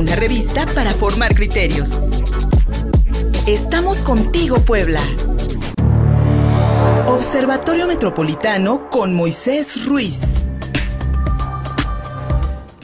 [0.00, 1.98] una revista para formar criterios.
[3.46, 5.00] Estamos contigo, Puebla.
[7.06, 10.29] Observatorio Metropolitano con Moisés Ruiz.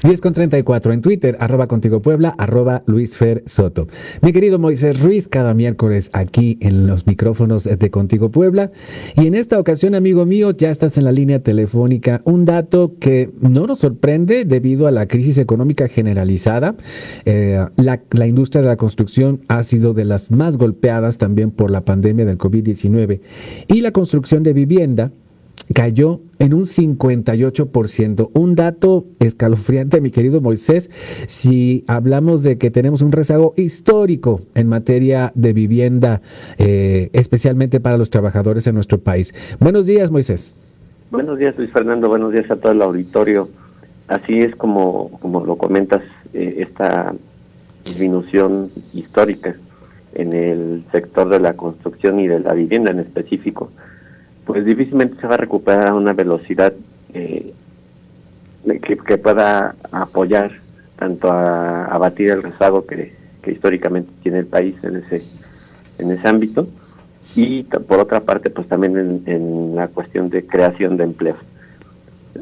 [0.06, 3.88] 10 con 34 en Twitter, arroba contigo Puebla, arroba Luis Fer Soto.
[4.22, 8.70] Mi querido Moisés Ruiz, cada miércoles aquí en los micrófonos de Contigo Puebla.
[9.16, 12.22] Y en esta ocasión, amigo mío, ya estás en la línea telefónica.
[12.24, 16.76] Un dato que no nos sorprende debido a la crisis económica generalizada.
[17.24, 21.72] Eh, la, la industria de la construcción ha sido de las más golpeadas también por
[21.72, 23.22] la pandemia del COVID-19.
[23.66, 25.10] Y la construcción de vivienda
[25.74, 28.30] cayó en un 58%.
[28.32, 30.90] Un dato escalofriante, mi querido Moisés,
[31.26, 36.22] si hablamos de que tenemos un rezago histórico en materia de vivienda,
[36.58, 39.34] eh, especialmente para los trabajadores en nuestro país.
[39.60, 40.54] Buenos días, Moisés.
[41.10, 42.08] Buenos días, Luis Fernando.
[42.08, 43.48] Buenos días a todo el auditorio.
[44.08, 46.02] Así es como, como lo comentas,
[46.32, 47.14] eh, esta
[47.84, 49.56] disminución histórica
[50.14, 53.70] en el sector de la construcción y de la vivienda en específico
[54.46, 56.72] pues difícilmente se va a recuperar a una velocidad
[57.12, 57.52] eh,
[58.82, 60.52] que, pueda apoyar
[60.98, 63.14] tanto a abatir el rezago que,
[63.46, 65.22] históricamente tiene el país en ese
[65.98, 66.66] en ese ámbito
[67.36, 71.36] y por otra parte pues también en, la cuestión de creación de empleo.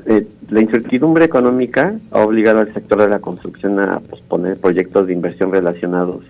[0.06, 5.12] Eh, la incertidumbre económica ha obligado al sector de la construcción a posponer proyectos de
[5.12, 6.24] inversión relacionados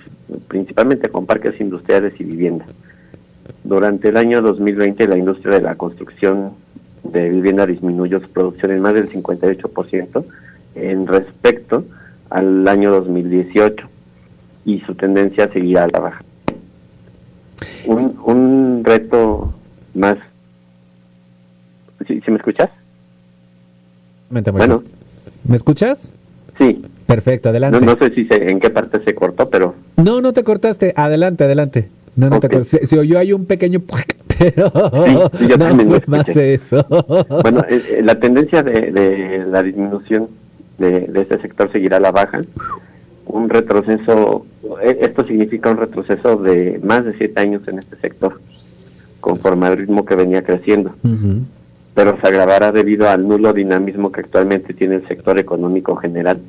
[0.49, 2.67] principalmente con parques industriales y vivienda.
[3.63, 6.53] Durante el año 2020 la industria de la construcción
[7.03, 10.25] de vivienda disminuyó su producción en más del 58%
[10.75, 11.85] en respecto
[12.31, 13.87] al año 2018
[14.65, 16.25] y su tendencia seguirá a la baja.
[17.87, 19.55] Un, un reto
[19.95, 20.17] más...
[22.07, 22.71] ¿Sí, me escuchas?
[24.31, 24.83] Bueno.
[25.47, 26.15] ¿Me escuchas?
[26.59, 26.83] Sí.
[27.07, 27.85] Perfecto, adelante.
[27.85, 29.75] No, sé si en qué parte se cortó, pero...
[29.97, 30.95] No, no te cortaste.
[30.97, 31.91] Adelante, adelante.
[32.17, 32.69] No, no te acuerdas.
[32.69, 33.81] Si, oyó hay un pequeño,
[34.39, 34.71] pero
[35.39, 36.87] sí, yo no más eso.
[37.43, 40.29] Bueno, eh, eh, la tendencia de, la disminución
[40.79, 42.43] de, este sector seguirá a la baja.
[43.27, 44.47] Un retroceso,
[44.83, 48.41] eh, esto significa un retroceso de más de siete años en este sector,
[49.21, 50.95] conforme al ritmo que venía creciendo.
[51.95, 56.41] Pero se agravará debido al nulo dinamismo que actualmente tiene el sector económico general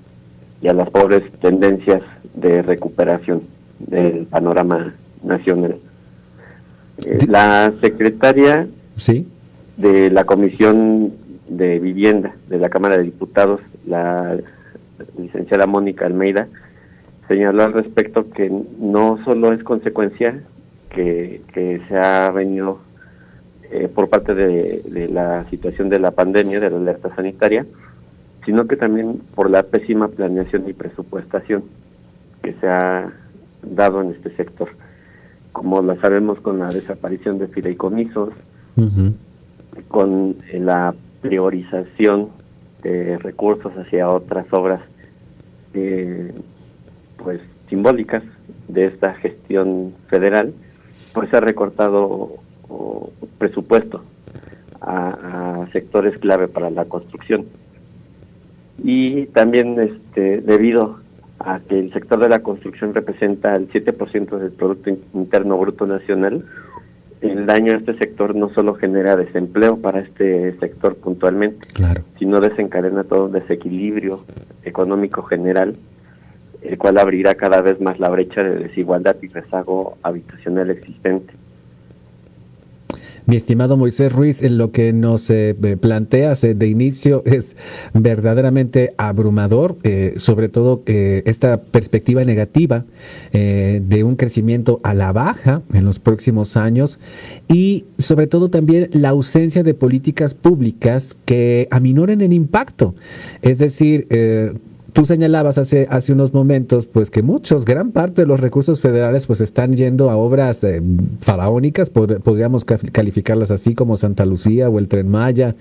[0.61, 2.01] y a las pobres tendencias
[2.33, 3.43] de recuperación
[3.79, 4.95] del panorama
[5.25, 5.77] nacional.
[7.05, 9.27] Eh, la secretaria ¿Sí?
[9.77, 11.13] de la Comisión
[11.49, 14.37] de Vivienda de la Cámara de Diputados, la
[15.17, 16.47] licenciada Mónica Almeida,
[17.27, 20.41] señaló al respecto que no solo es consecuencia
[20.89, 21.41] que,
[21.89, 22.79] se ha venido
[23.69, 27.65] eh, por parte de, de, la situación de la pandemia, de la alerta sanitaria,
[28.45, 31.65] sino que también por la pésima planeación y presupuestación
[32.41, 33.11] que se ha
[33.63, 34.69] dado en este sector
[35.65, 38.29] como lo sabemos con la desaparición de fideicomisos,
[39.87, 42.29] con la priorización
[42.83, 44.81] de recursos hacia otras obras
[45.73, 46.31] eh,
[47.17, 48.21] pues simbólicas
[48.67, 50.53] de esta gestión federal,
[51.15, 52.35] pues se ha recortado
[53.39, 54.03] presupuesto
[54.81, 57.47] a, a, sectores clave para la construcción.
[58.83, 60.99] Y también este debido
[61.39, 66.45] a que el sector de la construcción representa el 7% del Producto Interno Bruto Nacional,
[67.21, 71.67] el daño a este sector no solo genera desempleo para este sector puntualmente,
[72.19, 74.25] sino desencadena todo un desequilibrio
[74.63, 75.75] económico general,
[76.61, 81.33] el cual abrirá cada vez más la brecha de desigualdad y rezago habitacional existente.
[83.27, 87.55] Mi estimado Moisés Ruiz, en lo que nos eh, planteas de inicio es
[87.93, 92.85] verdaderamente abrumador, eh, sobre todo eh, esta perspectiva negativa
[93.31, 96.99] de un crecimiento a la baja en los próximos años
[97.47, 102.95] y sobre todo también la ausencia de políticas públicas que aminoren el impacto.
[103.41, 104.07] Es decir,
[104.95, 109.27] tú señalabas hace, hace unos momentos, pues que muchos, gran parte de los recursos federales,
[109.27, 110.81] pues están yendo a obras eh,
[111.19, 115.55] faraónicas, podríamos calificarlas así como Santa Lucía o el Tren Maya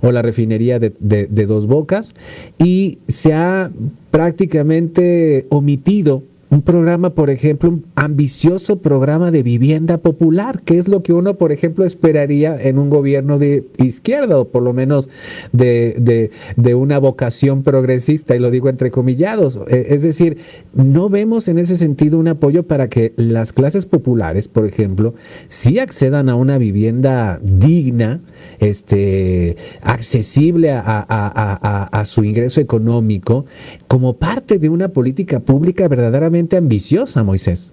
[0.00, 2.14] o la refinería de, Dos Bocas,
[2.58, 3.70] y se ha
[4.10, 6.22] prácticamente omitido
[6.52, 11.38] un programa, por ejemplo, un ambicioso programa de vivienda popular, que es lo que uno,
[11.38, 15.08] por ejemplo, esperaría en un gobierno de izquierda, o por lo menos
[15.52, 19.60] de, de, una vocación progresista, y lo digo entrecomillados.
[19.66, 20.36] E, es decir,
[20.74, 25.14] no vemos en ese sentido un apoyo para que las clases populares, por ejemplo,
[25.48, 28.20] sí accedan a una vivienda digna,
[28.58, 33.46] este, accesible a, a su ingreso económico,
[33.88, 37.72] como parte de una política pública verdaderamente ambiciosa, Moisés.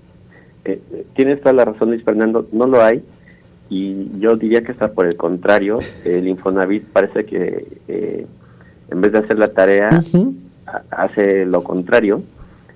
[0.66, 0.82] Eh,
[1.16, 3.04] tienes toda la razón, Luis Fernando, no lo hay.
[3.70, 5.80] Y yo diría que está por el contrario.
[6.04, 8.26] El Infonavit parece que eh,
[8.90, 10.04] en vez de hacer la tarea,
[10.90, 12.24] hace lo contrario,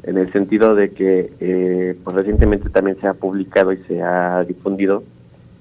[0.04, 4.44] en el sentido de que eh, pues recientemente también se ha publicado y se ha
[4.44, 5.04] difundido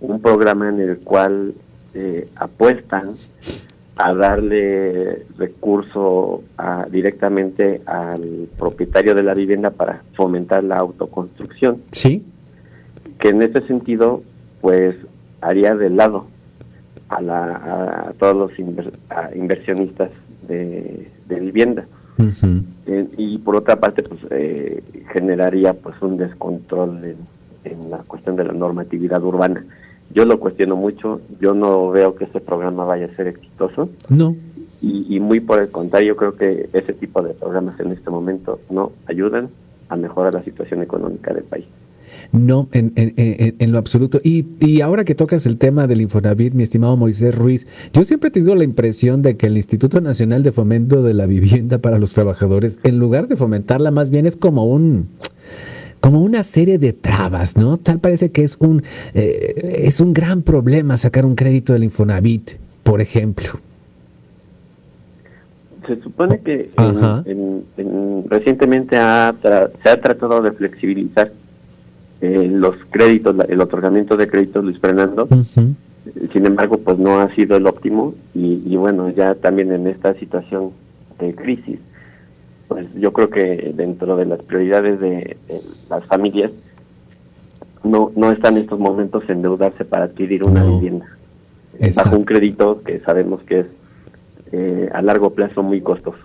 [0.00, 1.55] un programa en el cual
[2.37, 3.17] apuestan
[3.97, 6.43] a darle recurso
[6.91, 11.83] directamente al propietario de la vivienda para fomentar la autoconstrucción.
[11.93, 12.25] Sí.
[13.19, 14.23] Que en ese sentido,
[14.61, 14.97] pues
[15.41, 16.27] haría de lado
[17.09, 18.59] a, la, a todos los
[19.35, 20.11] inversionistas
[20.49, 21.87] de, vivienda.
[22.87, 27.17] Eh, y por otra parte, pues eh, generaría pues un descontrol
[27.65, 29.65] en la cuestión de la normatividad urbana
[30.14, 33.88] yo lo cuestiono mucho, yo no veo que este programa vaya a ser exitoso.
[34.09, 34.37] No.
[34.85, 38.91] Y, muy por el contrario, creo que ese tipo de programas en este momento no
[39.06, 39.49] ayudan
[39.88, 41.67] a mejorar la situación económica del país.
[42.32, 44.20] No, en, en, en, lo absoluto.
[44.25, 48.29] Y, y, ahora que tocas el tema del Infonavit, mi estimado Moisés Ruiz, yo siempre
[48.29, 52.00] he tenido la impresión de que el Instituto Nacional de Fomento de la Vivienda para
[52.00, 55.11] los Trabajadores, en lugar de fomentarla, más bien es como un
[56.02, 57.78] como una serie de trabas, ¿no?
[57.78, 58.82] Tal parece que es un,
[59.14, 63.50] eh, es un gran problema sacar un crédito del Infonavit, por ejemplo.
[65.87, 66.70] Se supone que
[68.28, 71.32] recientemente se ha tratado de flexibilizar
[72.20, 75.28] eh, los créditos, el otorgamiento de créditos, Luis Fernando.
[76.32, 80.70] Sin embargo, pues no ha sido el óptimo y bueno, ya también en esta situación
[81.20, 81.78] de crisis,
[82.73, 85.37] pues yo creo que dentro de las prioridades de,
[85.91, 86.51] las familias
[87.85, 91.07] no no están estos momentos endeudarse para adquirir una vivienda.
[91.95, 93.67] Bajo un crédito que sabemos que es
[94.53, 96.19] eh, a largo plazo muy costoso.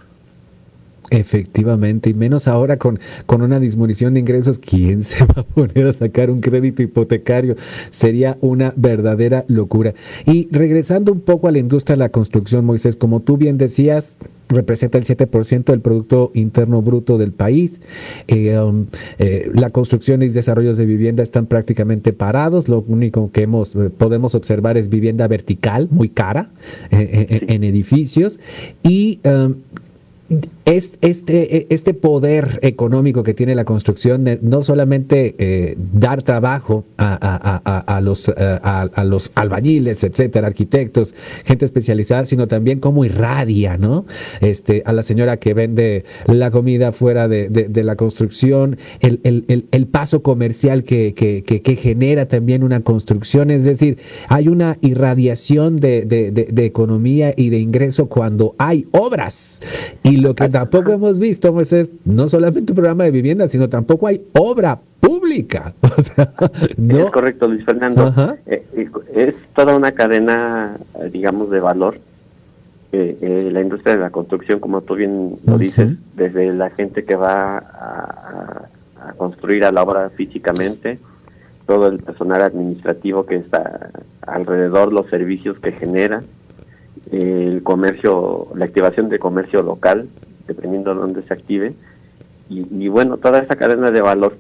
[1.10, 5.88] Efectivamente, y menos ahora con, con una disminución de ingresos, ¿quién se va a poner
[5.88, 7.56] a sacar un crédito hipotecario?
[7.92, 9.94] Sería una verdadera locura.
[10.26, 14.18] Y regresando un poco a la industria de la construcción, Moisés, como tú bien decías,
[14.50, 17.82] representa el 7% del Producto Interno Bruto del país.
[18.28, 18.88] Eh, um,
[19.18, 22.68] eh, la construcción y desarrollos de vivienda están prácticamente parados.
[22.68, 26.50] Lo único que hemos, eh, podemos observar es vivienda vertical, muy cara,
[26.92, 28.40] en edificios.
[28.84, 29.56] Y um,
[30.66, 38.28] este, este poder económico que tiene la construcción, no solamente eh, dar trabajo a, los,
[38.28, 41.14] eh, a, los albañiles, etcétera, arquitectos,
[41.46, 44.06] gente especializada, sino también cómo irradia, ¿no?
[44.42, 50.84] Este, a la señora que vende la comida fuera de, la construcción, el, paso comercial
[50.84, 57.60] que, que, genera también una construcción, es decir, hay una irradiación de, economía y de
[57.60, 59.60] ingreso cuando hay obras.
[60.04, 63.70] Y lo que tampoco hemos visto, pues es no solamente un programa de vivienda, sino
[63.70, 65.74] tampoco hay obra pública.
[66.78, 66.98] ¿no?
[67.00, 68.14] Es correcto, Luis Fernando.
[68.46, 72.00] Eh, eh, es toda una cadena, eh, digamos, de valor.
[72.92, 77.58] la industria de la construcción, como tú bien lo dices, desde la gente que va
[77.58, 78.70] a,
[79.18, 81.00] construir a la obra físicamente,
[81.66, 83.92] todo el personal administrativo que está
[84.22, 86.24] alrededor, los servicios que genera,
[87.12, 90.10] el comercio, la activación de comercio local,
[90.48, 91.74] dependiendo de dónde se active.
[92.50, 94.38] Y, bueno, toda esa cadena de valor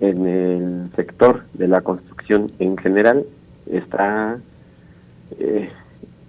[0.00, 3.24] en el sector de la construcción en general
[3.70, 4.38] está
[5.38, 5.70] eh,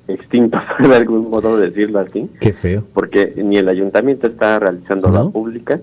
[0.07, 2.29] extinto, de algún modo decirlo así.
[2.39, 2.83] Qué feo.
[2.93, 5.79] Porque ni el ayuntamiento está realizando la pública,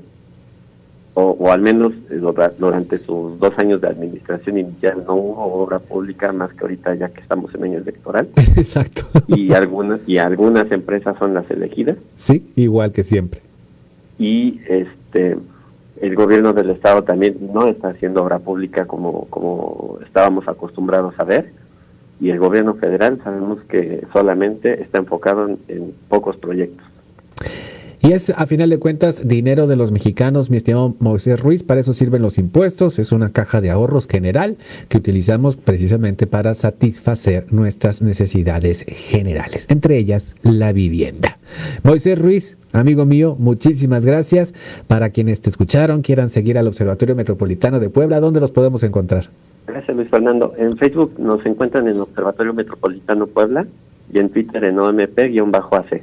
[1.14, 2.20] o, al menos eh,
[2.58, 7.10] durante sus dos años de administración inicial no hubo obra pública más que ahorita ya
[7.10, 8.28] que estamos en año electoral.
[8.56, 9.02] Exacto.
[9.26, 11.98] Y algunas y algunas empresas son las elegidas.
[12.16, 13.42] Sí, igual que siempre.
[14.18, 15.36] Y este
[16.00, 21.24] el gobierno del estado también no está haciendo obra pública como como estábamos acostumbrados a
[21.24, 21.52] ver
[22.20, 26.86] y el gobierno federal sabemos que solamente está enfocado en pocos proyectos.
[28.02, 31.80] Y es, a final de cuentas, dinero de los mexicanos, mi estimado Moisés Ruiz, para
[31.80, 34.56] eso sirven los impuestos, es una caja de ahorros general
[34.88, 41.38] que utilizamos precisamente para satisfacer nuestras necesidades generales, entre ellas la vivienda.
[41.84, 44.54] Moisés Ruiz, Amigo mío, muchísimas gracias.
[44.88, 49.26] Para quienes te escucharon, quieran seguir al Observatorio Metropolitano de Puebla, ¿dónde los podemos encontrar?
[49.66, 50.54] Gracias, Luis Fernando.
[50.56, 53.66] En Facebook nos encuentran en Observatorio Metropolitano Puebla
[54.10, 56.02] y en Twitter en OMP-AC.